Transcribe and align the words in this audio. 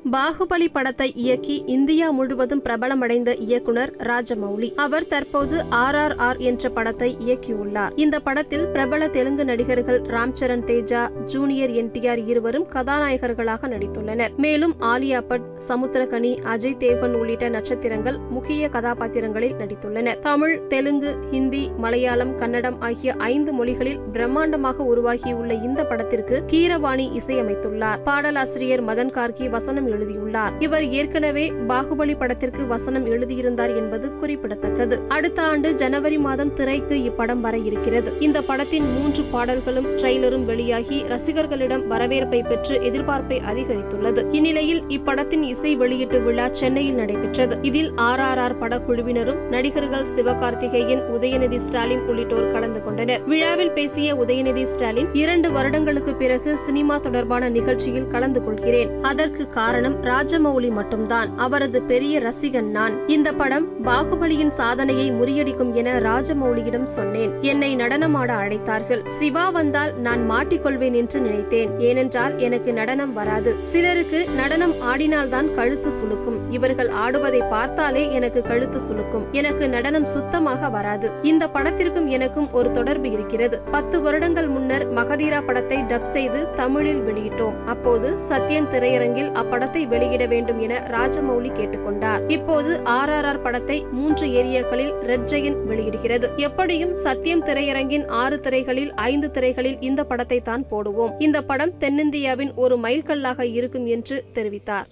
பாகுபலி 0.00 0.66
படத்தை 0.72 1.06
இயக்கி 1.22 1.54
இந்தியா 1.74 2.06
முழுவதும் 2.10 2.60
பிரபலமடைந்த 2.64 3.30
இயக்குனர் 3.44 3.92
ராஜமௌலி. 4.08 4.68
அவர் 4.84 5.06
தற்போது 5.06 5.56
ஆர் 5.82 5.96
ஆர் 6.00 6.14
ஆர் 6.26 6.38
என்ற 6.48 6.68
படத்தை 6.68 7.08
இயக்கியுள்ளார். 7.26 7.92
இந்த 7.96 8.16
படத்தில் 8.20 8.66
பிரபல 8.66 9.08
தெலுங்கு 9.08 9.44
நடிகர்கள் 9.44 10.00
ராம்சரண் 10.14 10.64
தேஜா 10.70 11.02
ஜூனியர் 11.24 11.70
என்டிஆர் 11.70 12.20
இருவரும் 12.26 12.66
கதாநாயகர்களாக 12.74 13.70
நடித்துள்ளனர். 13.74 14.34
மேலும் 14.36 14.74
ஆலியா 14.90 15.20
பட் 15.30 15.46
சமுத்திரகனி 15.68 16.32
அஜய் 16.54 16.76
தேவன் 16.76 17.14
உள்ளிட்ட 17.20 17.48
நட்சத்திரங்கள் 17.48 18.18
முக்கிய 18.30 18.68
கதாபாத்திரங்களில் 18.68 19.56
நடித்துள்ளனர் 19.62 20.20
தமிழ் 20.28 20.54
தெலுங்கு 20.74 21.12
ஹிந்தி 21.30 21.64
மலையாளம் 21.86 22.34
கன்னடம் 22.42 22.78
ஆகிய 22.80 23.16
ஐந்து 23.32 23.52
மொழிகளில் 23.52 24.00
பிரம்மாண்டமாக 24.12 24.88
உருவாகியுள்ள 24.92 25.52
இந்த 25.70 25.80
படத்திற்கு 25.84 26.44
கீரவாணி 26.52 27.08
இசையமைத்துள்ளார். 27.22 27.98
பாடலாசிரியர் 28.10 28.86
மதன் 28.92 29.14
கார்கி 29.18 29.48
வசனம் 29.48 29.83
வசனம் 29.84 30.00
எழுதியுள்ளார். 30.00 30.52
இவர் 30.58 30.84
ஏற்கனவே 30.98 31.52
பாகுபலி 31.68 32.14
படத்திற்கு 32.18 32.66
வசனம் 32.66 33.06
எழுதியிருந்தார் 33.06 33.76
என்பது 33.76 34.06
குறிப்பிடத்தக்கது. 34.20 35.00
அடுத்த 35.08 35.42
ஆண்டு 35.42 35.74
ஜனவரி 35.74 36.18
மாதம் 36.18 36.52
திரைக்கு 36.54 36.96
இப்படம் 37.10 37.40
வர 37.40 37.56
இருக்கிறது. 37.58 38.12
இந்த 38.20 38.42
படத்தின் 38.42 38.86
மூன்று 38.94 39.22
பாடல்களும் 39.22 39.88
ட்ரெய்லரும் 39.96 40.44
வெளியாகி 40.44 40.98
ரசிகர்களிடம் 41.12 41.86
வரவேற்பை 41.86 42.42
பெற்று 42.42 42.78
எதிர்பார்ப்பை 42.78 43.38
அதிகரித்துள்ளது. 43.52 44.22
இந்நிலையில் 44.32 44.82
இப்படத்தின் 44.88 45.44
இசை 45.52 45.76
வெளியீட்டு 45.76 46.20
விழா 46.20 46.48
சென்னையில் 46.50 46.94
நடைபெற்றது. 46.94 47.58
இதில் 47.62 47.90
ஆர் 48.08 48.20
ஆர் 48.20 48.38
ஆர் 48.38 48.58
படக்குழுவினரும் 48.62 49.42
நடிகர்கள் 49.50 50.10
சிவகார்த்திகேயன் 50.16 51.04
உதயநிதி 51.16 51.56
ஸ்டாலின் 51.56 52.04
உள்ளிட்டோர் 52.08 52.52
கலந்து 52.52 52.84
கொண்டனர். 52.84 53.22
விழாவில் 53.24 53.70
பேசிய 53.70 54.14
உதயநிதி 54.14 54.64
ஸ்டாலின் 54.64 55.10
இரண்டு 55.12 55.50
வருடங்களுக்கு 55.52 56.14
பிறகு 56.14 56.56
சினிமா 56.56 56.98
தொடர்பான 56.98 57.48
நிகழ்ச்சியில் 57.48 58.08
கலந்து 58.08 58.44
கொள்கிறேன். 58.44 58.90
அதற்கு 59.02 59.42
காரணம் 59.48 59.72
ராஜமௌலி 59.82 60.70
மட்டும்தான். 60.70 61.38
அவரது 61.38 61.82
பெரிய 61.82 62.20
ரசிகன் 62.20 62.70
நான். 62.70 63.08
இந்த 63.08 63.32
படம் 63.32 63.68
பாகுபலியின் 63.84 64.48
சாதனையை 64.48 65.12
முறியடிக்கும் 65.12 65.72
என 65.72 66.00
ராஜமௌலியிடம் 66.00 66.84
சொன்னேன். 66.84 67.32
என்னை 67.40 67.76
நடனமாட 67.76 68.32
அழைத்தார்கள். 68.34 69.06
சிவா 69.06 69.50
வந்தால் 69.50 69.94
நான் 69.94 70.30
மாட்டிக்கொள்வேன் 70.30 70.92
என்று 70.92 71.20
நினைத்தேன். 71.20 71.78
ஏனென்றால் 71.78 72.38
எனக்கு 72.38 72.72
நடனம் 72.72 73.12
வராது. 73.12 73.56
சிலருக்கு 73.62 74.28
நடனம் 74.36 74.72
ஆடினால்தான் 74.72 75.54
கழுத்து 75.54 75.88
சுளுக்கும். 75.88 76.38
இவர்கள் 76.50 76.88
ஆடுவதை 76.88 77.42
பார்த்தாலே 77.50 78.12
எனக்கு 78.12 78.42
கழுத்து 78.42 78.78
சுளுக்கும். 78.78 79.30
எனக்கு 79.30 79.68
நடனம் 79.68 80.04
சுத்தமாக 80.04 80.68
வராது. 80.68 81.10
இந்த 81.22 81.48
படத்திற்கும் 81.48 82.06
எனக்கும் 82.06 82.52
ஒரு 82.52 82.70
தொடர்பு 82.70 83.10
இருக்கிறது. 83.10 83.60
பத்து 83.70 84.00
வருடங்கள் 84.00 84.48
முன்னர் 84.48 84.92
மகதீரா 84.92 85.42
படத்தை 85.46 85.78
டப் 85.78 86.02
செய்து 86.02 86.52
தமிழில் 86.54 87.00
வெளியிட்டோம். 87.00 87.64
அப்போது 87.66 88.16
சத்யம் 88.28 88.68
திரையரங்கில் 88.68 89.32
அப்படம் 89.32 89.62
படத்தை 89.64 89.84
வெளியிட 89.92 90.24
வேண்டும் 90.32 90.58
என 90.64 90.78
ராஜமௌலி 90.94 91.50
கேட்டுக்கொண்டார். 91.58 92.22
இப்போது 92.34 92.70
ஆர் 92.94 93.12
ஆர் 93.16 93.26
ஆர் 93.30 93.40
படத்தை 93.44 93.76
மூன்று 93.98 94.26
ஏரியாக்களில் 94.40 94.90
ரெட் 95.10 95.24
ஜெயின் 95.30 95.56
வெளியிடுகிறது. 95.70 96.26
எப்படியும் 96.46 96.92
சத்தியம் 97.04 97.44
திரையரங்கின் 97.44 98.04
ஆறு 98.22 98.38
திரைகளில் 98.40 98.92
ஐந்து 99.10 99.30
திரைகளில் 99.30 99.80
இந்த 99.80 100.04
படத்தை 100.04 100.40
தான் 100.50 100.66
போடுவோம். 100.72 101.14
இந்த 101.18 101.40
படம் 101.42 101.74
தென்னிந்தியாவின் 101.80 102.52
ஒரு 102.64 102.76
மைல்கல்லாக 102.84 103.46
இருக்கும் 103.58 103.86
என்று 103.86 104.18
தெரிவித்தார். 104.34 104.88